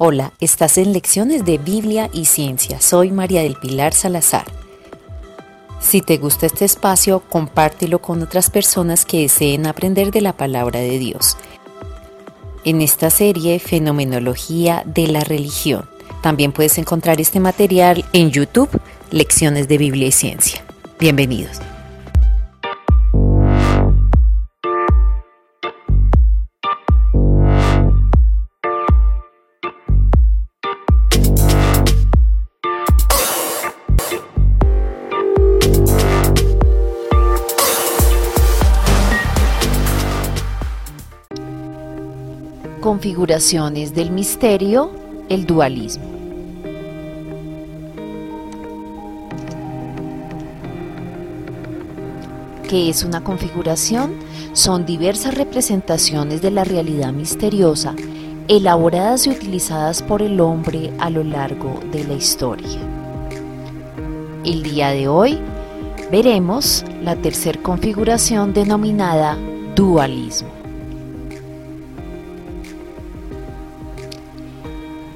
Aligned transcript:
Hola, 0.00 0.32
estás 0.40 0.78
en 0.78 0.92
Lecciones 0.92 1.44
de 1.44 1.58
Biblia 1.58 2.08
y 2.12 2.26
Ciencia. 2.26 2.80
Soy 2.80 3.10
María 3.10 3.42
del 3.42 3.56
Pilar 3.56 3.92
Salazar. 3.92 4.44
Si 5.80 6.02
te 6.02 6.18
gusta 6.18 6.46
este 6.46 6.64
espacio, 6.64 7.20
compártelo 7.28 8.00
con 8.00 8.22
otras 8.22 8.48
personas 8.48 9.04
que 9.04 9.22
deseen 9.22 9.66
aprender 9.66 10.12
de 10.12 10.20
la 10.20 10.34
palabra 10.34 10.78
de 10.78 11.00
Dios. 11.00 11.36
En 12.64 12.80
esta 12.80 13.10
serie, 13.10 13.58
Fenomenología 13.58 14.84
de 14.86 15.08
la 15.08 15.24
Religión. 15.24 15.88
También 16.22 16.52
puedes 16.52 16.78
encontrar 16.78 17.20
este 17.20 17.40
material 17.40 18.04
en 18.12 18.30
YouTube, 18.30 18.70
Lecciones 19.10 19.66
de 19.66 19.78
Biblia 19.78 20.06
y 20.06 20.12
Ciencia. 20.12 20.67
Bienvenidos. 21.00 21.60
Configuraciones 42.80 43.94
del 43.94 44.10
misterio, 44.10 44.90
el 45.28 45.46
dualismo. 45.46 46.17
¿Qué 52.68 52.90
es 52.90 53.02
una 53.02 53.24
configuración? 53.24 54.12
Son 54.52 54.84
diversas 54.84 55.34
representaciones 55.34 56.42
de 56.42 56.50
la 56.50 56.64
realidad 56.64 57.14
misteriosa 57.14 57.94
elaboradas 58.46 59.26
y 59.26 59.30
utilizadas 59.30 60.02
por 60.02 60.20
el 60.20 60.38
hombre 60.38 60.92
a 60.98 61.08
lo 61.08 61.24
largo 61.24 61.80
de 61.90 62.04
la 62.04 62.12
historia. 62.12 62.78
El 64.44 64.62
día 64.62 64.90
de 64.90 65.08
hoy 65.08 65.38
veremos 66.12 66.84
la 67.02 67.16
tercera 67.16 67.58
configuración 67.62 68.52
denominada 68.52 69.38
dualismo. 69.74 70.50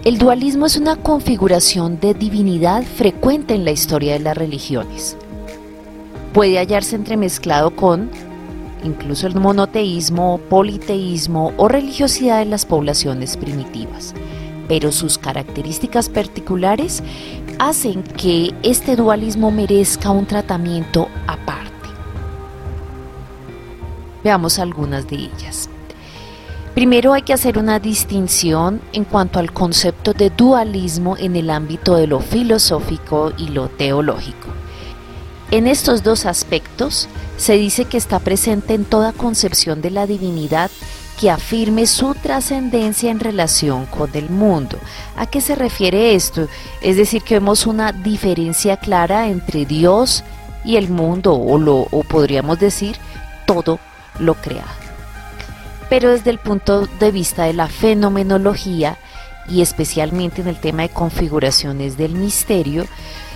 El 0.05 0.17
dualismo 0.17 0.65
es 0.65 0.79
una 0.79 0.97
configuración 0.97 2.01
de 2.01 2.15
divinidad 2.15 2.83
frecuente 2.83 3.55
en 3.55 3.67
la 3.67 3.73
historia 3.73 4.15
de 4.15 4.21
las 4.21 4.37
religiones. 4.39 5.19
Puede 6.33 6.59
hallarse 6.59 6.97
entremezclado 6.97 7.77
con 7.77 8.11
incluso 8.85 9.27
el 9.27 9.35
monoteísmo, 9.35 10.41
politeísmo 10.49 11.53
o 11.57 11.69
religiosidad 11.69 12.39
de 12.39 12.47
las 12.47 12.65
poblaciones 12.65 13.37
primitivas, 13.37 14.15
pero 14.67 14.93
sus 14.93 15.19
características 15.19 16.09
particulares 16.09 17.03
hacen 17.59 18.03
que 18.03 18.55
este 18.63 18.97
dualismo 18.97 19.51
merezca 19.51 20.11
un 20.11 20.27
tratamiento 20.27 21.09
aparte. 21.27 21.71
Veamos 24.25 24.59
algunas 24.59 25.07
de 25.09 25.17
ellas. 25.17 25.69
Primero 26.75 27.13
hay 27.13 27.23
que 27.23 27.35
hacer 27.35 27.59
una 27.59 27.79
distinción 27.79 28.81
en 28.95 29.05
cuanto 29.05 29.39
al 29.39 29.53
concepto 29.53 30.15
de 30.15 30.31
dualismo 30.31 31.19
en 31.19 31.37
el 31.37 31.51
ámbito 31.51 31.97
de 31.97 32.07
lo 32.07 32.21
filosófico 32.21 33.33
y 33.37 33.49
lo 33.49 33.69
teológico. 33.69 34.49
En 35.53 35.67
estos 35.67 36.03
dos 36.03 36.25
aspectos 36.25 37.09
se 37.37 37.53
dice 37.59 37.85
que 37.85 37.99
está 37.99 38.19
presente 38.19 38.73
en 38.73 38.87
toda 38.87 39.13
concepción 39.13 39.83
de 39.83 39.91
la 39.91 40.07
divinidad 40.07 40.71
que 41.21 41.31
afirme 41.31 41.87
su 41.87 42.15
trascendencia 42.15 43.11
en 43.11 43.21
relación 43.21 43.85
con 43.85 44.11
el 44.15 44.31
mundo. 44.31 44.79
¿A 45.15 45.27
qué 45.27 45.43
se 45.43 45.55
refiere 45.55 46.15
esto? 46.15 46.49
Es 46.81 46.97
decir, 46.97 47.23
que 47.23 47.35
vemos 47.35 47.67
una 47.67 47.93
diferencia 47.93 48.79
clara 48.79 49.29
entre 49.29 49.67
Dios 49.67 50.25
y 50.65 50.77
el 50.77 50.89
mundo, 50.89 51.35
o, 51.35 51.59
lo, 51.59 51.87
o 51.91 52.03
podríamos 52.03 52.59
decir 52.59 52.97
todo 53.47 53.79
lo 54.19 54.35
creado 54.35 54.83
pero 55.93 56.11
desde 56.11 56.31
el 56.31 56.39
punto 56.39 56.87
de 56.87 57.11
vista 57.11 57.45
de 57.45 57.53
la 57.53 57.69
fenomenología 57.69 58.97
y 59.47 59.61
especialmente 59.61 60.41
en 60.41 60.49
el 60.49 60.59
tema 60.59 60.85
de 60.85 60.89
configuraciones 60.89 61.99
del 61.99 62.15
misterio, 62.15 62.87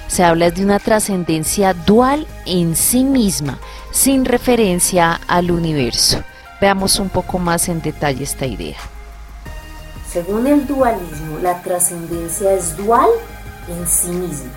se 0.09 0.25
habla 0.25 0.51
de 0.51 0.65
una 0.65 0.79
trascendencia 0.79 1.75
dual 1.75 2.27
en 2.45 2.77
sí 2.77 3.05
misma, 3.05 3.59
sin 3.91 4.25
referencia 4.25 5.21
al 5.27 5.51
universo. 5.51 6.23
Veamos 6.61 6.99
un 6.99 7.09
poco 7.09 7.39
más 7.39 7.69
en 7.69 7.83
detalle 7.83 8.25
esta 8.25 8.47
idea. 8.47 8.79
Según 10.11 10.47
el 10.47 10.67
dualismo, 10.67 11.39
la 11.43 11.61
trascendencia 11.63 12.53
es 12.53 12.77
dual 12.77 13.09
en 13.69 13.87
sí 13.87 14.09
misma. 14.09 14.53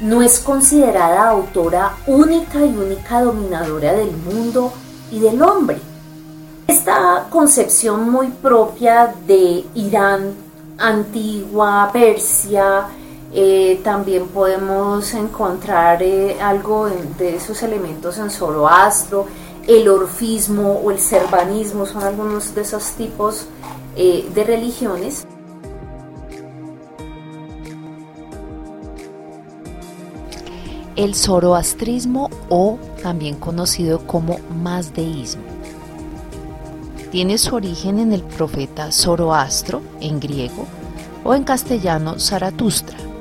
No 0.00 0.22
es 0.22 0.38
considerada 0.40 1.28
autora 1.30 1.92
única 2.06 2.64
y 2.64 2.76
única 2.76 3.22
dominadora 3.22 3.92
del 3.92 4.10
mundo 4.10 4.72
y 5.10 5.20
del 5.20 5.40
hombre 5.40 5.78
esta 6.66 7.26
concepción 7.30 8.10
muy 8.10 8.28
propia 8.28 9.14
de 9.26 9.64
Irán, 9.74 10.34
antigua, 10.78 11.90
Persia, 11.92 12.86
eh, 13.36 13.80
también 13.82 14.28
podemos 14.28 15.12
encontrar 15.12 16.00
eh, 16.04 16.40
algo 16.40 16.88
de 17.18 17.34
esos 17.34 17.64
elementos 17.64 18.16
en 18.18 18.30
Zoroastro, 18.30 19.26
el 19.66 19.88
orfismo 19.88 20.74
o 20.74 20.92
el 20.92 21.00
servanismo, 21.00 21.84
son 21.84 22.04
algunos 22.04 22.54
de 22.54 22.60
esos 22.60 22.92
tipos 22.92 23.46
eh, 23.96 24.24
de 24.32 24.44
religiones. 24.44 25.26
El 30.94 31.16
zoroastrismo 31.16 32.30
o 32.48 32.78
también 33.02 33.34
conocido 33.34 34.06
como 34.06 34.38
mazdeísmo 34.62 35.42
tiene 37.10 37.38
su 37.38 37.54
origen 37.54 37.98
en 37.98 38.12
el 38.12 38.22
profeta 38.22 38.92
Zoroastro, 38.92 39.82
en 40.00 40.20
griego, 40.20 40.66
o 41.24 41.34
en 41.34 41.44
castellano 41.44 42.18
Zaratustra. 42.18 43.13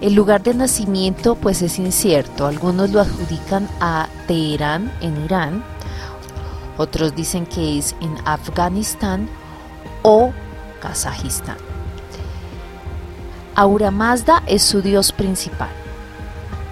El 0.00 0.14
lugar 0.14 0.42
de 0.42 0.54
nacimiento 0.54 1.34
pues 1.34 1.62
es 1.62 1.78
incierto, 1.78 2.46
algunos 2.46 2.90
lo 2.90 3.00
adjudican 3.00 3.68
a 3.80 4.08
Teherán 4.26 4.92
en 5.00 5.24
Irán, 5.24 5.64
otros 6.76 7.14
dicen 7.14 7.46
que 7.46 7.78
es 7.78 7.94
en 8.00 8.14
Afganistán 8.24 9.28
o 10.02 10.32
Kazajistán. 10.80 11.56
Aura 13.54 13.90
Mazda 13.90 14.42
es 14.46 14.62
su 14.62 14.82
dios 14.82 15.12
principal. 15.12 15.70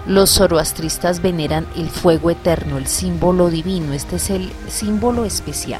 Los 0.05 0.31
zoroastristas 0.31 1.21
veneran 1.21 1.65
el 1.77 1.89
fuego 1.89 2.29
eterno, 2.29 2.77
el 2.77 2.87
símbolo 2.87 3.49
divino, 3.49 3.93
este 3.93 4.17
es 4.17 4.29
el 4.29 4.51
símbolo 4.67 5.23
especial. 5.23 5.79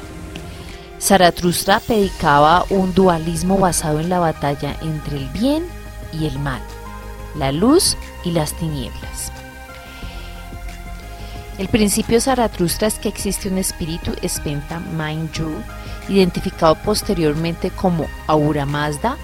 Zaratustra 0.98 1.80
predicaba 1.80 2.64
un 2.70 2.94
dualismo 2.94 3.58
basado 3.58 4.00
en 4.00 4.08
la 4.08 4.20
batalla 4.20 4.76
entre 4.80 5.18
el 5.18 5.28
bien 5.28 5.66
y 6.14 6.24
el 6.24 6.38
mal, 6.38 6.62
la 7.36 7.52
luz 7.52 7.96
y 8.24 8.30
las 8.30 8.52
tinieblas. 8.54 9.32
El 11.58 11.68
principio 11.68 12.20
Zaratustra 12.20 12.88
es 12.88 12.98
que 12.98 13.08
existe 13.08 13.48
un 13.48 13.58
espíritu 13.58 14.12
Spenta 14.26 14.80
Mainju, 14.80 15.52
identificado 16.08 16.74
posteriormente 16.74 17.70
como 17.70 18.06
Aura 18.26 18.66
Mazda 18.66 19.16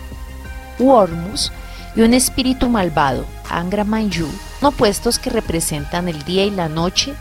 y 0.79 2.01
un 2.01 2.15
espíritu 2.15 2.69
malvado, 2.69 3.27
Angra 3.51 3.85
Mainju, 3.85 4.29
opuestos 4.63 5.19
que 5.19 5.29
representan 5.29 6.09
el 6.09 6.23
día 6.25 6.45
y 6.45 6.51
la 6.51 6.69
noche, 6.69 7.15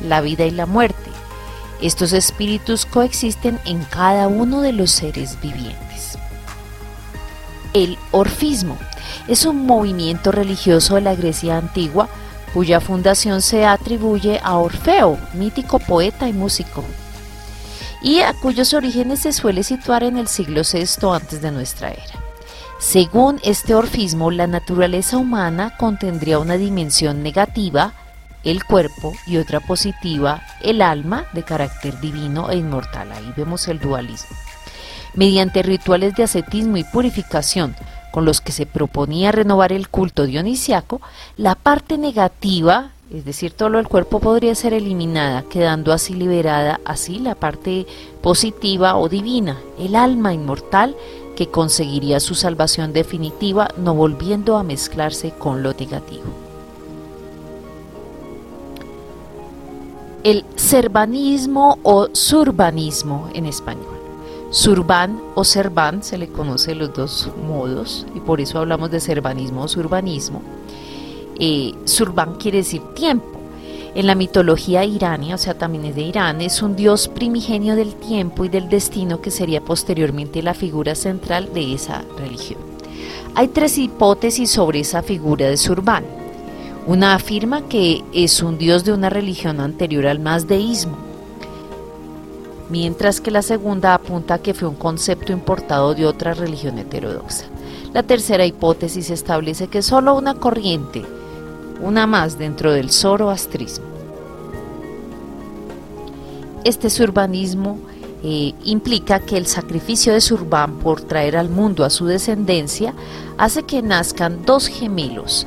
la 0.00 0.20
vida 0.20 0.44
y 0.44 0.50
la 0.50 0.66
muerte, 0.66 1.10
estos 1.80 2.12
espíritus 2.12 2.86
coexisten 2.86 3.58
en 3.64 3.84
cada 3.84 4.28
uno 4.28 4.60
de 4.60 4.72
los 4.72 4.90
seres 4.90 5.40
vivientes. 5.40 6.18
El 7.72 7.98
orfismo 8.10 8.76
es 9.28 9.44
un 9.46 9.66
movimiento 9.66 10.32
religioso 10.32 10.94
de 10.94 11.00
la 11.02 11.14
Grecia 11.14 11.58
antigua 11.58 12.08
cuya 12.54 12.80
fundación 12.80 13.42
se 13.42 13.66
atribuye 13.66 14.40
a 14.42 14.56
Orfeo, 14.56 15.18
mítico 15.34 15.78
poeta 15.78 16.28
y 16.28 16.32
músico, 16.32 16.84
y 18.00 18.20
a 18.20 18.32
cuyos 18.32 18.72
orígenes 18.72 19.20
se 19.20 19.32
suele 19.32 19.62
situar 19.62 20.04
en 20.04 20.16
el 20.16 20.28
siglo 20.28 20.62
VI 20.62 21.08
antes 21.12 21.42
de 21.42 21.50
nuestra 21.50 21.90
era. 21.90 22.26
Según 22.78 23.40
este 23.42 23.74
orfismo, 23.74 24.30
la 24.30 24.46
naturaleza 24.46 25.16
humana 25.16 25.76
contendría 25.76 26.38
una 26.38 26.56
dimensión 26.56 27.22
negativa 27.22 27.94
el 28.46 28.64
cuerpo 28.64 29.12
y 29.26 29.38
otra 29.38 29.60
positiva, 29.60 30.40
el 30.62 30.80
alma 30.80 31.26
de 31.32 31.42
carácter 31.42 31.98
divino 32.00 32.48
e 32.48 32.56
inmortal. 32.56 33.10
Ahí 33.10 33.32
vemos 33.36 33.66
el 33.66 33.80
dualismo. 33.80 34.36
Mediante 35.14 35.62
rituales 35.62 36.14
de 36.14 36.22
ascetismo 36.22 36.76
y 36.76 36.84
purificación, 36.84 37.74
con 38.16 38.24
los 38.24 38.40
que 38.40 38.50
se 38.50 38.64
proponía 38.64 39.30
renovar 39.30 39.74
el 39.74 39.90
culto 39.90 40.24
dionisiaco, 40.24 41.02
la 41.36 41.54
parte 41.54 41.98
negativa 41.98 42.92
es 43.12 43.26
decir, 43.26 43.52
todo 43.52 43.68
lo 43.68 43.76
del 43.76 43.88
cuerpo 43.88 44.20
podría 44.20 44.54
ser 44.54 44.72
eliminada, 44.72 45.42
quedando 45.42 45.92
así 45.92 46.14
liberada 46.14 46.80
así 46.86 47.18
la 47.18 47.34
parte 47.34 47.86
positiva 48.22 48.96
o 48.96 49.10
divina, 49.10 49.58
el 49.78 49.94
alma 49.94 50.32
inmortal 50.32 50.96
que 51.36 51.48
conseguiría 51.48 52.18
su 52.18 52.34
salvación 52.34 52.94
definitiva 52.94 53.68
no 53.76 53.94
volviendo 53.94 54.56
a 54.56 54.62
mezclarse 54.62 55.32
con 55.32 55.62
lo 55.62 55.74
negativo. 55.74 56.24
El 60.24 60.46
servanismo 60.54 61.78
o 61.82 62.08
surbanismo 62.14 63.28
en 63.34 63.44
español. 63.44 63.95
Surban 64.50 65.20
o 65.34 65.44
servan 65.44 66.02
se 66.02 66.18
le 66.18 66.28
conoce 66.28 66.74
los 66.74 66.94
dos 66.94 67.30
modos 67.46 68.06
y 68.14 68.20
por 68.20 68.40
eso 68.40 68.58
hablamos 68.58 68.90
de 68.90 69.00
servanismo 69.00 69.62
o 69.62 69.68
surbanismo. 69.68 70.42
Eh, 71.38 71.74
surban 71.84 72.36
quiere 72.36 72.58
decir 72.58 72.82
tiempo. 72.94 73.36
En 73.94 74.06
la 74.06 74.14
mitología 74.14 74.84
irania, 74.84 75.36
o 75.36 75.38
sea, 75.38 75.54
también 75.54 75.86
es 75.86 75.94
de 75.94 76.02
Irán, 76.02 76.42
es 76.42 76.60
un 76.60 76.76
dios 76.76 77.08
primigenio 77.08 77.76
del 77.76 77.94
tiempo 77.94 78.44
y 78.44 78.50
del 78.50 78.68
destino 78.68 79.22
que 79.22 79.30
sería 79.30 79.62
posteriormente 79.62 80.42
la 80.42 80.52
figura 80.52 80.94
central 80.94 81.54
de 81.54 81.72
esa 81.72 82.04
religión. 82.18 82.60
Hay 83.34 83.48
tres 83.48 83.78
hipótesis 83.78 84.50
sobre 84.50 84.80
esa 84.80 85.02
figura 85.02 85.48
de 85.48 85.56
Surban. 85.56 86.04
Una 86.86 87.14
afirma 87.14 87.68
que 87.68 88.04
es 88.12 88.42
un 88.42 88.58
dios 88.58 88.84
de 88.84 88.92
una 88.92 89.08
religión 89.08 89.60
anterior 89.60 90.06
al 90.06 90.20
mazdeísmo, 90.20 90.98
mientras 92.68 93.20
que 93.20 93.30
la 93.30 93.42
segunda 93.42 93.94
apunta 93.94 94.38
que 94.38 94.54
fue 94.54 94.68
un 94.68 94.74
concepto 94.74 95.32
importado 95.32 95.94
de 95.94 96.06
otra 96.06 96.34
religión 96.34 96.78
heterodoxa. 96.78 97.46
La 97.92 98.02
tercera 98.02 98.44
hipótesis 98.44 99.10
establece 99.10 99.68
que 99.68 99.82
solo 99.82 100.14
una 100.14 100.34
corriente, 100.34 101.04
una 101.82 102.06
más 102.06 102.38
dentro 102.38 102.72
del 102.72 102.90
zoroastrismo. 102.90 103.86
Este 106.64 106.90
surbanismo 106.90 107.78
eh, 108.22 108.54
implica 108.64 109.20
que 109.20 109.36
el 109.36 109.46
sacrificio 109.46 110.12
de 110.12 110.20
Surban 110.20 110.78
por 110.78 111.00
traer 111.00 111.36
al 111.36 111.48
mundo 111.48 111.84
a 111.84 111.90
su 111.90 112.06
descendencia 112.06 112.92
hace 113.38 113.62
que 113.62 113.82
nazcan 113.82 114.44
dos 114.44 114.66
gemelos, 114.66 115.46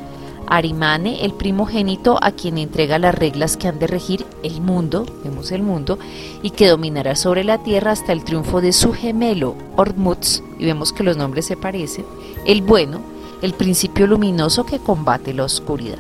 Arimane, 0.52 1.24
el 1.24 1.34
primogénito 1.34 2.18
a 2.24 2.32
quien 2.32 2.58
entrega 2.58 2.98
las 2.98 3.14
reglas 3.14 3.56
que 3.56 3.68
han 3.68 3.78
de 3.78 3.86
regir 3.86 4.26
el 4.42 4.62
mundo, 4.62 5.06
vemos 5.24 5.52
el 5.52 5.62
mundo, 5.62 6.00
y 6.42 6.50
que 6.50 6.68
dominará 6.68 7.16
sobre 7.16 7.44
la 7.44 7.60
tierra 7.60 7.92
hasta 7.92 8.14
el 8.14 8.24
triunfo 8.24 8.60
de 8.60 8.74
su 8.74 8.92
gemelo, 8.92 9.54
Ormuz, 9.76 10.42
y 10.58 10.66
vemos 10.66 10.92
que 10.92 11.04
los 11.04 11.18
nombres 11.18 11.46
se 11.46 11.56
parecen, 11.56 12.04
el 12.48 12.64
bueno, 12.64 13.00
el 13.44 13.54
principio 13.54 14.08
luminoso 14.08 14.66
que 14.66 14.80
combate 14.80 15.36
la 15.36 15.44
oscuridad. 15.44 16.00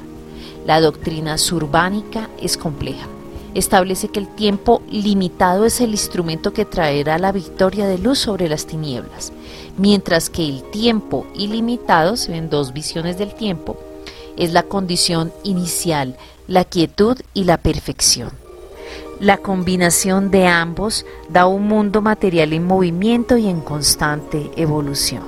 La 0.65 0.81
doctrina 0.81 1.37
surbánica 1.37 2.27
es 2.41 2.57
compleja. 2.57 3.07
Establece 3.53 4.07
que 4.07 4.19
el 4.19 4.27
tiempo 4.27 4.81
limitado 4.89 5.65
es 5.65 5.79
el 5.79 5.91
instrumento 5.91 6.53
que 6.53 6.65
traerá 6.65 7.19
la 7.19 7.31
victoria 7.31 7.87
de 7.87 7.99
luz 7.99 8.17
sobre 8.17 8.49
las 8.49 8.65
tinieblas, 8.65 9.31
mientras 9.77 10.31
que 10.31 10.47
el 10.47 10.63
tiempo 10.71 11.27
ilimitado, 11.35 12.17
se 12.17 12.31
ven 12.31 12.49
dos 12.49 12.73
visiones 12.73 13.19
del 13.19 13.35
tiempo, 13.35 13.77
es 14.39 14.53
la 14.53 14.63
condición 14.63 15.31
inicial, 15.43 16.17
la 16.47 16.63
quietud 16.65 17.17
y 17.33 17.43
la 17.43 17.57
perfección. 17.57 18.31
La 19.19 19.37
combinación 19.37 20.31
de 20.31 20.47
ambos 20.47 21.05
da 21.29 21.45
un 21.45 21.67
mundo 21.67 22.01
material 22.01 22.53
en 22.53 22.65
movimiento 22.65 23.37
y 23.37 23.47
en 23.47 23.59
constante 23.61 24.49
evolución. 24.55 25.23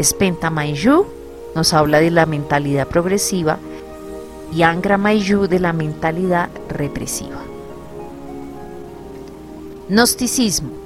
Spenta 0.00 0.50
Maiju 0.50 1.06
nos 1.54 1.72
habla 1.72 2.00
de 2.00 2.10
la 2.10 2.26
mentalidad 2.26 2.86
progresiva 2.86 3.58
y 4.54 4.62
Angra 4.62 4.98
Maiju 4.98 5.48
de 5.48 5.60
la 5.60 5.72
mentalidad 5.72 6.50
represiva. 6.68 7.40
Gnosticismo 9.88 10.79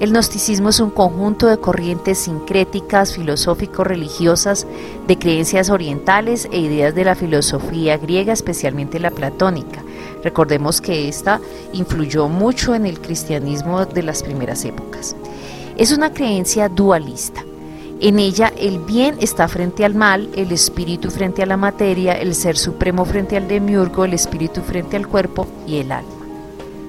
el 0.00 0.12
gnosticismo 0.12 0.70
es 0.70 0.80
un 0.80 0.90
conjunto 0.90 1.46
de 1.46 1.58
corrientes 1.58 2.18
sincréticas, 2.18 3.14
filosófico-religiosas, 3.14 4.66
de 5.06 5.18
creencias 5.18 5.68
orientales 5.68 6.48
e 6.50 6.58
ideas 6.58 6.94
de 6.94 7.04
la 7.04 7.14
filosofía 7.14 7.98
griega, 7.98 8.32
especialmente 8.32 8.98
la 8.98 9.10
platónica. 9.10 9.82
Recordemos 10.24 10.80
que 10.80 11.08
esta 11.08 11.40
influyó 11.72 12.28
mucho 12.28 12.74
en 12.74 12.86
el 12.86 13.00
cristianismo 13.00 13.84
de 13.84 14.02
las 14.02 14.22
primeras 14.22 14.64
épocas. 14.64 15.16
Es 15.76 15.92
una 15.92 16.12
creencia 16.12 16.68
dualista. 16.68 17.44
En 18.00 18.18
ella 18.18 18.50
el 18.56 18.78
bien 18.78 19.16
está 19.20 19.48
frente 19.48 19.84
al 19.84 19.94
mal, 19.94 20.30
el 20.34 20.52
espíritu 20.52 21.10
frente 21.10 21.42
a 21.42 21.46
la 21.46 21.58
materia, 21.58 22.14
el 22.14 22.34
ser 22.34 22.56
supremo 22.56 23.04
frente 23.04 23.36
al 23.36 23.46
demiurgo, 23.46 24.06
el 24.06 24.14
espíritu 24.14 24.62
frente 24.62 24.96
al 24.96 25.06
cuerpo 25.06 25.46
y 25.66 25.76
el 25.76 25.92
alma. 25.92 26.10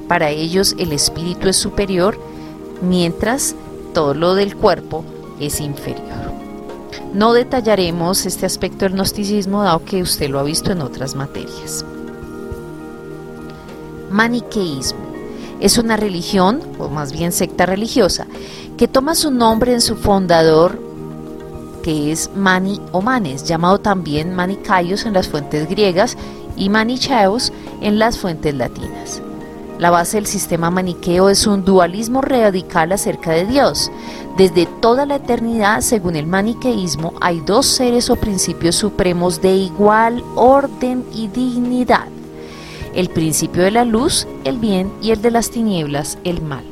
Para 0.08 0.30
ellos 0.30 0.76
el 0.78 0.94
espíritu 0.94 1.50
es 1.50 1.58
superior, 1.58 2.18
mientras 2.82 3.56
todo 3.94 4.14
lo 4.14 4.36
del 4.36 4.56
cuerpo 4.56 5.04
es 5.40 5.60
inferior. 5.60 6.32
No 7.14 7.34
detallaremos 7.34 8.26
este 8.26 8.46
aspecto 8.46 8.86
del 8.86 8.94
gnosticismo 8.94 9.64
dado 9.64 9.84
que 9.84 10.02
usted 10.02 10.30
lo 10.30 10.40
ha 10.40 10.44
visto 10.44 10.72
en 10.72 10.82
otras 10.82 11.16
materias. 11.16 11.86
Maniqueísmo 14.10 15.12
es 15.60 15.78
una 15.78 15.96
religión, 15.96 16.62
o 16.80 16.90
más 16.90 17.12
bien 17.12 17.32
secta 17.32 17.66
religiosa, 17.66 18.28
que 18.78 18.88
toma 18.88 19.14
su 19.14 19.30
nombre 19.30 19.74
en 19.74 19.82
su 19.82 19.96
fundador, 19.96 20.80
que 21.84 22.12
es 22.12 22.32
Mani 22.36 22.82
o 22.92 23.02
Manes, 23.02 23.44
llamado 23.44 23.80
también 23.80 24.34
Manicaios 24.34 25.06
en 25.06 25.14
las 25.14 25.28
fuentes 25.28 25.70
griegas 25.70 26.18
y 26.56 26.70
Manichaeos 26.70 27.54
en 27.82 28.00
las 28.00 28.18
fuentes 28.18 28.56
latinas. 28.56 29.22
La 29.82 29.90
base 29.90 30.18
del 30.18 30.28
sistema 30.28 30.70
maniqueo 30.70 31.28
es 31.28 31.48
un 31.48 31.66
dualismo 31.66 32.22
radical 32.22 32.92
acerca 32.92 33.32
de 33.32 33.48
Dios. 33.48 33.92
Desde 34.38 34.68
toda 34.68 35.08
la 35.08 35.16
eternidad, 35.16 35.82
según 35.82 36.16
el 36.16 36.28
maniqueísmo, 36.28 37.16
hay 37.20 37.40
dos 37.40 37.66
seres 37.66 38.12
o 38.12 38.16
principios 38.16 38.76
supremos 38.76 39.42
de 39.42 39.56
igual 39.56 40.24
orden 40.36 41.04
y 41.12 41.30
dignidad. 41.30 42.06
El 42.94 43.10
principio 43.10 43.64
de 43.64 43.72
la 43.72 43.84
luz, 43.84 44.28
el 44.44 44.60
bien, 44.60 44.94
y 45.02 45.10
el 45.10 45.24
de 45.24 45.32
las 45.32 45.50
tinieblas, 45.50 46.20
el 46.26 46.44
mal. 46.44 46.64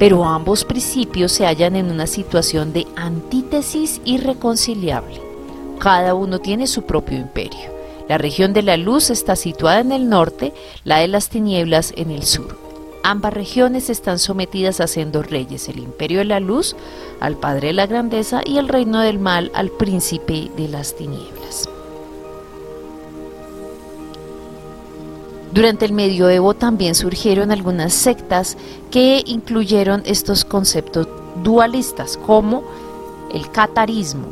Pero 0.00 0.24
ambos 0.24 0.64
principios 0.64 1.30
se 1.30 1.46
hallan 1.46 1.76
en 1.76 1.92
una 1.92 2.08
situación 2.08 2.72
de 2.72 2.88
antítesis 2.96 4.00
irreconciliable. 4.04 5.20
Cada 5.78 6.12
uno 6.14 6.40
tiene 6.40 6.66
su 6.66 6.82
propio 6.82 7.18
imperio. 7.18 7.77
La 8.08 8.16
región 8.18 8.54
de 8.54 8.62
la 8.62 8.76
luz 8.76 9.10
está 9.10 9.36
situada 9.36 9.80
en 9.80 9.92
el 9.92 10.08
norte, 10.08 10.54
la 10.84 10.98
de 10.98 11.08
las 11.08 11.28
tinieblas 11.28 11.92
en 11.96 12.10
el 12.10 12.22
sur. 12.22 12.56
Ambas 13.02 13.32
regiones 13.32 13.90
están 13.90 14.18
sometidas 14.18 14.80
a 14.80 14.86
sendos 14.86 15.30
reyes, 15.30 15.68
el 15.68 15.78
imperio 15.78 16.18
de 16.18 16.24
la 16.24 16.40
luz 16.40 16.74
al 17.20 17.36
padre 17.36 17.68
de 17.68 17.74
la 17.74 17.86
grandeza 17.86 18.40
y 18.44 18.58
el 18.58 18.68
reino 18.68 19.00
del 19.00 19.18
mal 19.18 19.50
al 19.54 19.70
príncipe 19.70 20.50
de 20.56 20.68
las 20.68 20.96
tinieblas. 20.96 21.68
Durante 25.52 25.86
el 25.86 25.92
medioevo 25.92 26.54
también 26.54 26.94
surgieron 26.94 27.50
algunas 27.50 27.92
sectas 27.92 28.56
que 28.90 29.22
incluyeron 29.26 30.02
estos 30.04 30.44
conceptos 30.44 31.08
dualistas 31.42 32.16
como 32.16 32.62
el 33.32 33.50
catarismo, 33.50 34.26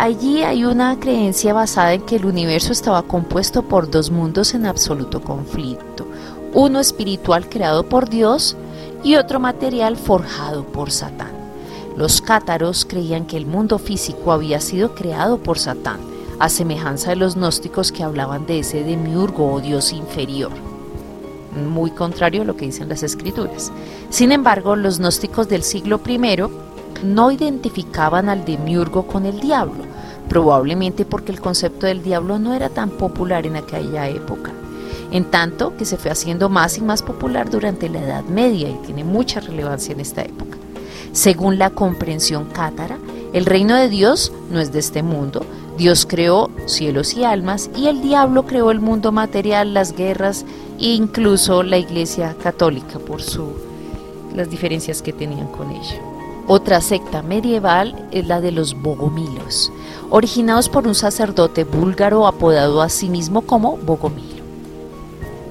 Allí 0.00 0.44
hay 0.44 0.64
una 0.64 0.98
creencia 0.98 1.52
basada 1.52 1.92
en 1.92 2.00
que 2.00 2.16
el 2.16 2.24
universo 2.24 2.72
estaba 2.72 3.02
compuesto 3.02 3.60
por 3.60 3.90
dos 3.90 4.10
mundos 4.10 4.54
en 4.54 4.64
absoluto 4.64 5.20
conflicto, 5.20 6.06
uno 6.54 6.80
espiritual 6.80 7.50
creado 7.50 7.86
por 7.86 8.08
Dios 8.08 8.56
y 9.04 9.16
otro 9.16 9.40
material 9.40 9.98
forjado 9.98 10.64
por 10.64 10.90
Satán. 10.90 11.32
Los 11.98 12.22
cátaros 12.22 12.86
creían 12.86 13.26
que 13.26 13.36
el 13.36 13.44
mundo 13.44 13.78
físico 13.78 14.32
había 14.32 14.62
sido 14.62 14.94
creado 14.94 15.36
por 15.36 15.58
Satán, 15.58 16.00
a 16.38 16.48
semejanza 16.48 17.10
de 17.10 17.16
los 17.16 17.36
gnósticos 17.36 17.92
que 17.92 18.02
hablaban 18.02 18.46
de 18.46 18.60
ese 18.60 18.82
demiurgo 18.82 19.52
o 19.52 19.60
Dios 19.60 19.92
inferior 19.92 20.50
muy 21.68 21.90
contrario 21.90 22.42
a 22.42 22.44
lo 22.44 22.56
que 22.56 22.66
dicen 22.66 22.88
las 22.88 23.02
escrituras. 23.02 23.72
Sin 24.08 24.30
embargo, 24.30 24.76
los 24.76 25.00
gnósticos 25.00 25.48
del 25.48 25.64
siglo 25.64 26.00
I 26.06 26.20
no 27.02 27.30
identificaban 27.30 28.28
al 28.28 28.44
demiurgo 28.44 29.06
con 29.06 29.26
el 29.26 29.40
diablo, 29.40 29.89
probablemente 30.30 31.04
porque 31.04 31.32
el 31.32 31.40
concepto 31.40 31.86
del 31.86 32.04
diablo 32.04 32.38
no 32.38 32.54
era 32.54 32.68
tan 32.68 32.90
popular 32.90 33.46
en 33.46 33.56
aquella 33.56 34.08
época, 34.08 34.52
en 35.10 35.24
tanto 35.24 35.76
que 35.76 35.84
se 35.84 35.96
fue 35.96 36.12
haciendo 36.12 36.48
más 36.48 36.78
y 36.78 36.82
más 36.82 37.02
popular 37.02 37.50
durante 37.50 37.88
la 37.88 38.00
Edad 38.00 38.24
Media 38.24 38.68
y 38.70 38.78
tiene 38.86 39.02
mucha 39.02 39.40
relevancia 39.40 39.92
en 39.92 39.98
esta 39.98 40.22
época. 40.22 40.56
Según 41.10 41.58
la 41.58 41.70
comprensión 41.70 42.44
cátara, 42.44 42.96
el 43.32 43.44
reino 43.44 43.74
de 43.74 43.88
Dios 43.88 44.32
no 44.52 44.60
es 44.60 44.70
de 44.70 44.78
este 44.78 45.02
mundo, 45.02 45.44
Dios 45.76 46.06
creó 46.08 46.48
cielos 46.66 47.14
y 47.14 47.24
almas 47.24 47.68
y 47.76 47.88
el 47.88 48.00
diablo 48.00 48.46
creó 48.46 48.70
el 48.70 48.78
mundo 48.78 49.10
material, 49.10 49.74
las 49.74 49.96
guerras 49.96 50.44
e 50.78 50.94
incluso 50.94 51.64
la 51.64 51.78
iglesia 51.78 52.36
católica 52.40 53.00
por 53.00 53.20
su, 53.20 53.48
las 54.32 54.48
diferencias 54.48 55.02
que 55.02 55.12
tenían 55.12 55.48
con 55.48 55.72
ella. 55.72 56.09
Otra 56.52 56.80
secta 56.80 57.22
medieval 57.22 58.08
es 58.10 58.26
la 58.26 58.40
de 58.40 58.50
los 58.50 58.74
bogomilos, 58.74 59.72
originados 60.10 60.68
por 60.68 60.88
un 60.88 60.96
sacerdote 60.96 61.62
búlgaro 61.62 62.26
apodado 62.26 62.82
a 62.82 62.88
sí 62.88 63.08
mismo 63.08 63.42
como 63.42 63.76
Bogomilo. 63.76 64.42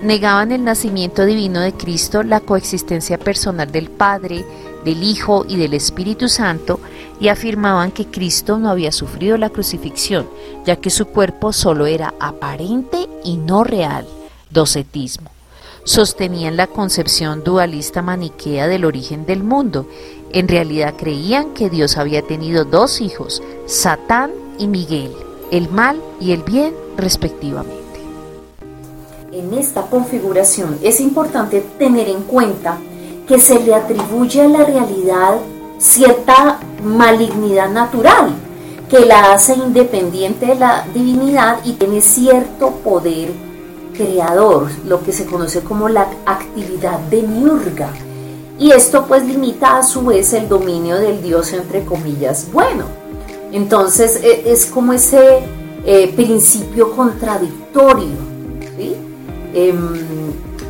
negaban 0.02 0.52
el 0.52 0.66
nacimiento 0.66 1.26
divino 1.26 1.62
de 1.62 1.72
Cristo, 1.72 2.22
la 2.22 2.42
coexistencia 2.42 3.18
personal 3.18 3.72
del 3.72 3.90
Padre, 3.90 4.44
del 4.84 5.02
Hijo 5.02 5.46
y 5.48 5.56
del 5.56 5.74
Espíritu 5.74 6.28
Santo, 6.28 6.82
y 7.22 7.30
afirmaban 7.30 7.94
que 7.94 8.08
Cristo 8.08 8.60
no 8.60 8.70
había 8.70 8.92
sufrido 8.92 9.38
la 9.38 9.52
crucifixión, 9.52 10.30
ya 10.66 10.76
que 10.76 10.90
su 10.90 11.06
cuerpo 11.06 11.54
solo 11.54 11.86
era 11.86 12.14
aparente 12.20 13.08
y 13.24 13.38
no 13.38 13.64
real, 13.64 14.06
docetismo. 14.50 15.32
Sostenían 15.90 16.56
la 16.56 16.68
concepción 16.68 17.44
dualista 17.44 18.04
maniquea 18.04 18.68
del 18.68 18.86
origen 18.86 19.26
del 19.26 19.44
mundo. 19.44 19.88
En 20.32 20.48
realidad 20.48 20.94
creían 20.96 21.56
que 21.56 21.68
Dios 21.72 21.98
había 21.98 22.22
tenido 22.22 22.64
dos 22.64 23.02
hijos, 23.02 23.42
Satán 23.66 24.30
y 24.60 24.68
Miguel, 24.68 25.12
el 25.50 25.68
mal 25.72 26.00
y 26.22 26.34
el 26.34 26.44
bien 26.44 26.76
respectivamente. 26.96 27.74
En 29.32 29.52
esta 29.56 29.82
configuración 29.82 30.78
es 30.84 31.00
importante 31.00 31.66
tener 31.80 32.08
en 32.08 32.22
cuenta 32.22 32.78
que 33.28 33.40
se 33.40 33.60
le 33.60 33.74
atribuye 33.74 34.44
a 34.44 34.48
la 34.48 34.66
realidad 34.66 35.40
cierta 35.80 36.60
malignidad 36.84 37.72
natural 37.72 38.30
que 38.92 39.08
la 39.08 39.34
hace 39.34 39.56
independiente 39.56 40.46
de 40.46 40.56
la 40.56 40.86
divinidad 40.94 41.62
y 41.66 41.74
tiene 41.74 42.02
cierto 42.02 42.76
poder 42.84 43.49
creador, 44.00 44.70
lo 44.86 45.04
que 45.04 45.12
se 45.12 45.26
conoce 45.26 45.60
como 45.62 45.90
la 45.90 46.08
actividad 46.26 47.00
de 47.12 47.22
Miurga. 47.24 47.90
Y 48.58 48.72
esto 48.72 49.06
pues 49.06 49.26
limita 49.26 49.78
a 49.78 49.84
su 49.84 50.06
vez 50.06 50.32
el 50.34 50.48
dominio 50.48 50.96
del 50.96 51.22
dios 51.22 51.52
entre 51.52 51.84
comillas 51.84 52.48
bueno. 52.54 52.86
Entonces 53.52 54.22
e, 54.24 54.52
es 54.52 54.66
como 54.66 54.94
ese 54.94 55.40
eh, 55.86 56.14
principio 56.16 56.96
contradictorio. 56.96 58.30
Em, 59.52 59.78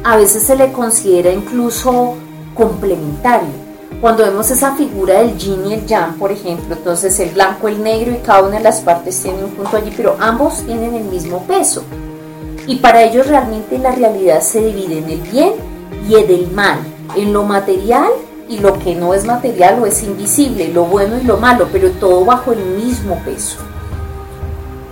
a 0.04 0.16
veces 0.16 0.44
se 0.44 0.56
le 0.56 0.72
considera 0.72 1.32
incluso 1.32 2.16
complementario 2.56 3.70
cuando 4.02 4.24
vemos 4.24 4.50
esa 4.50 4.76
figura 4.76 5.20
del 5.20 5.38
yin 5.38 5.66
y 5.68 5.74
el 5.74 5.86
yang, 5.86 6.18
por 6.18 6.32
ejemplo, 6.32 6.74
entonces 6.74 7.20
el 7.20 7.32
blanco, 7.32 7.68
el 7.68 7.84
negro 7.84 8.14
y 8.14 8.20
cada 8.20 8.44
una 8.44 8.58
de 8.58 8.64
las 8.64 8.80
partes 8.80 9.22
tiene 9.22 9.44
un 9.44 9.52
punto 9.52 9.76
allí, 9.76 9.92
pero 9.96 10.16
ambos 10.22 10.64
tienen 10.66 10.96
el 10.96 11.04
mismo 11.04 11.44
peso. 11.44 11.84
Y 12.70 12.76
para 12.76 13.02
ellos 13.02 13.26
realmente 13.26 13.80
la 13.80 13.92
realidad 13.92 14.42
se 14.42 14.62
divide 14.62 15.00
en 15.00 15.10
el 15.10 15.22
bien 15.22 15.54
y 16.08 16.14
en 16.14 16.30
el 16.30 16.52
mal, 16.52 16.78
en 17.16 17.34
lo 17.34 17.42
material 17.42 18.12
y 18.48 18.60
lo 18.60 18.78
que 18.78 18.94
no 18.94 19.16
es 19.16 19.26
material 19.26 19.82
o 19.82 19.88
es 19.88 20.04
invisible, 20.04 20.68
lo 20.68 20.86
bueno 20.86 21.18
y 21.18 21.24
lo 21.24 21.38
malo, 21.38 21.68
pero 21.72 21.90
todo 21.90 22.24
bajo 22.24 22.52
el 22.52 22.64
mismo 22.64 23.20
peso. 23.26 23.58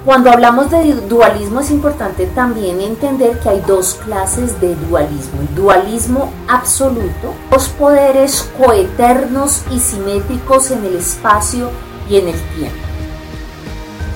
Cuando 0.06 0.32
hablamos 0.32 0.72
de 0.72 0.92
dualismo 1.08 1.60
es 1.60 1.70
importante 1.70 2.26
también 2.26 2.82
entender 2.82 3.38
que 3.42 3.50
hay 3.50 3.62
dos 3.68 3.94
clases 4.04 4.60
de 4.60 4.74
dualismo. 4.74 5.42
El 5.42 5.56
dualismo 5.56 6.32
absoluto, 6.48 7.36
dos 7.52 7.68
poderes 7.70 8.50
coeternos 8.58 9.62
y 9.70 9.80
simétricos 9.80 10.72
en 10.72 10.84
el 10.84 10.96
espacio 10.96 11.70
y 12.10 12.16
en 12.16 12.30
el 12.30 12.42
tiempo. 12.56 12.88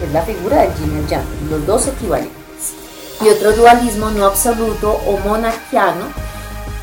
Es 0.04 0.12
la 0.12 0.24
figura 0.24 0.64
del 0.64 0.74
yin 0.78 1.04
y 1.06 1.08
yang, 1.08 1.26
los 1.48 1.64
dos 1.68 1.86
equivalentes. 1.86 2.42
Y 3.24 3.30
otro 3.30 3.54
dualismo 3.54 4.10
no 4.12 4.26
absoluto 4.26 5.00
o 5.06 5.18
monarquiano, 5.20 6.06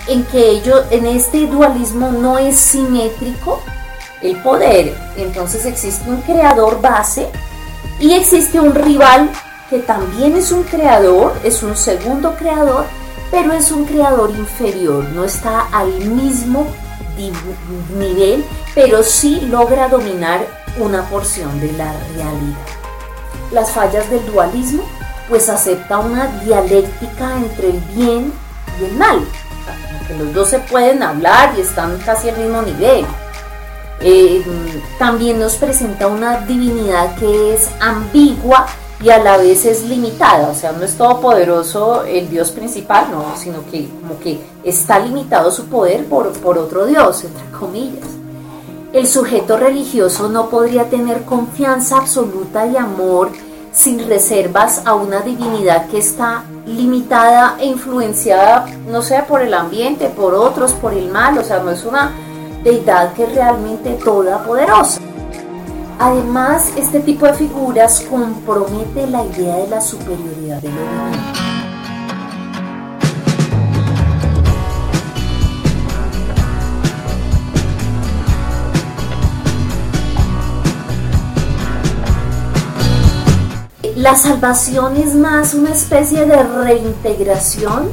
en 0.06 0.24
que 0.24 0.50
ello, 0.50 0.84
en 0.90 1.06
este 1.06 1.46
dualismo 1.46 2.10
no 2.10 2.38
es 2.38 2.56
simétrico 2.56 3.60
el 4.22 4.36
poder. 4.42 4.96
Entonces 5.16 5.66
existe 5.66 6.08
un 6.08 6.20
creador 6.22 6.80
base 6.80 7.28
y 8.00 8.12
existe 8.12 8.60
un 8.60 8.74
rival 8.74 9.30
que 9.68 9.80
también 9.80 10.36
es 10.36 10.50
un 10.50 10.62
creador, 10.62 11.34
es 11.44 11.62
un 11.62 11.76
segundo 11.76 12.34
creador, 12.36 12.86
pero 13.30 13.52
es 13.52 13.70
un 13.70 13.84
creador 13.84 14.30
inferior, 14.30 15.04
no 15.10 15.24
está 15.24 15.66
al 15.72 15.92
mismo 16.06 16.66
nivel, 17.98 18.44
pero 18.74 19.02
sí 19.02 19.40
logra 19.42 19.88
dominar 19.88 20.46
una 20.78 21.02
porción 21.10 21.60
de 21.60 21.72
la 21.72 21.92
realidad. 22.14 22.58
Las 23.50 23.72
fallas 23.72 24.08
del 24.10 24.24
dualismo, 24.26 24.84
pues 25.28 25.48
acepta 25.48 25.98
una 25.98 26.26
dialéctica 26.44 27.36
entre 27.36 27.70
el 27.70 27.80
bien 27.94 28.32
y 28.80 28.84
el 28.84 28.92
mal, 28.94 29.20
que 30.06 30.14
los 30.14 30.32
dos 30.32 30.48
se 30.48 30.58
pueden 30.60 31.02
hablar 31.02 31.54
y 31.56 31.60
están 31.60 31.98
casi 31.98 32.30
al 32.30 32.38
mismo 32.38 32.62
nivel. 32.62 33.04
Eh, 34.00 34.44
también 34.98 35.40
nos 35.40 35.56
presenta 35.56 36.06
una 36.06 36.40
divinidad 36.42 37.16
que 37.16 37.54
es 37.54 37.68
ambigua 37.80 38.66
y 39.02 39.10
a 39.10 39.18
la 39.18 39.36
vez 39.36 39.64
es 39.64 39.84
limitada, 39.84 40.48
o 40.48 40.54
sea, 40.54 40.72
no 40.72 40.84
es 40.84 40.96
todopoderoso 40.96 42.04
el 42.04 42.28
Dios 42.30 42.50
principal, 42.50 43.08
no, 43.10 43.36
sino 43.36 43.64
que 43.70 43.88
como 43.88 44.18
que 44.18 44.40
está 44.64 44.98
limitado 44.98 45.50
su 45.50 45.66
poder 45.66 46.04
por, 46.06 46.32
por 46.40 46.58
otro 46.58 46.86
Dios, 46.86 47.24
entre 47.24 47.44
comillas. 47.58 48.06
El 48.92 49.06
sujeto 49.06 49.56
religioso 49.56 50.28
no 50.28 50.48
podría 50.48 50.88
tener 50.88 51.24
confianza 51.24 51.98
absoluta 51.98 52.66
y 52.66 52.76
amor 52.76 53.30
sin 53.78 54.08
reservas 54.08 54.82
a 54.86 54.94
una 54.94 55.20
divinidad 55.20 55.86
que 55.86 55.98
está 55.98 56.42
limitada 56.66 57.56
e 57.60 57.66
influenciada, 57.66 58.66
no 58.88 59.02
sea 59.02 59.24
por 59.24 59.40
el 59.40 59.54
ambiente, 59.54 60.08
por 60.08 60.34
otros, 60.34 60.72
por 60.72 60.94
el 60.94 61.12
mal, 61.12 61.38
o 61.38 61.44
sea, 61.44 61.60
no 61.60 61.70
es 61.70 61.84
una 61.84 62.10
deidad 62.64 63.12
que 63.12 63.22
es 63.22 63.34
realmente 63.36 63.92
toda 64.04 64.42
poderosa. 64.42 65.00
Además, 66.00 66.72
este 66.76 66.98
tipo 66.98 67.26
de 67.26 67.34
figuras 67.34 68.00
compromete 68.10 69.06
la 69.06 69.24
idea 69.24 69.56
de 69.58 69.68
la 69.68 69.80
superioridad 69.80 70.60
de 70.60 70.70
lo 70.70 71.47
La 83.98 84.14
salvación 84.14 84.96
es 84.96 85.16
más 85.16 85.54
una 85.54 85.70
especie 85.70 86.24
de 86.24 86.40
reintegración 86.40 87.88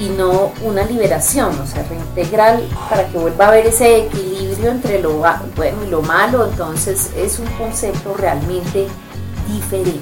y 0.00 0.08
no 0.08 0.50
una 0.64 0.82
liberación, 0.82 1.56
o 1.60 1.64
sea, 1.64 1.84
reintegral 1.84 2.66
para 2.90 3.06
que 3.06 3.16
vuelva 3.16 3.44
a 3.44 3.48
haber 3.50 3.66
ese 3.66 4.06
equilibrio 4.06 4.72
entre 4.72 5.00
lo 5.00 5.12
bueno 5.54 5.84
y 5.86 5.90
lo 5.90 6.02
malo, 6.02 6.44
entonces 6.44 7.12
es 7.16 7.38
un 7.38 7.46
concepto 7.56 8.14
realmente 8.14 8.88
diferente. 9.46 10.00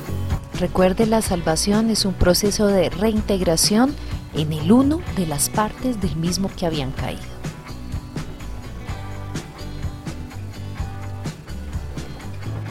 Recuerde, 0.59 1.05
la 1.05 1.21
salvación 1.21 1.91
es 1.91 2.07
un 2.07 2.15
proceso 2.15 2.67
de 2.69 2.89
reintegración 2.89 3.95
en 4.33 4.55
el 4.55 4.73
uno 4.73 5.03
de 5.17 5.27
las 5.27 5.51
partes 5.51 6.01
del 6.01 6.17
mismo 6.17 6.51
que 6.57 6.65
habían 6.65 6.93
caído. 6.93 7.34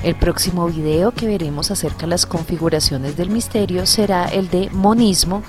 El 0.04 0.16
próximo 0.16 0.68
video 0.68 1.14
que 1.14 1.28
veremos 1.28 1.72
acerca 1.72 2.02
de 2.02 2.08
las 2.08 2.26
configuraciones 2.26 3.16
del 3.16 3.30
misterio 3.30 3.86
será 3.86 4.26
el 4.26 4.50
de 4.50 4.70
monismo, 4.72 5.44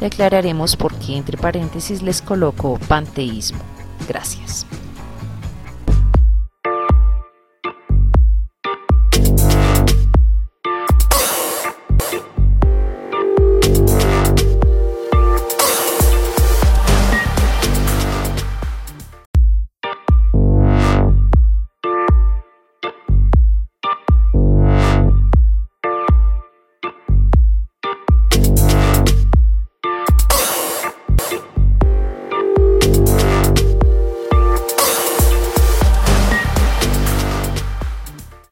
y 0.00 0.04
aclararemos 0.04 0.76
por 0.76 0.94
qué 0.94 1.16
entre 1.16 1.36
paréntesis 1.36 2.02
les 2.02 2.22
coloco 2.22 2.78
panteísmo. 2.86 3.58
Gracias. 4.06 4.66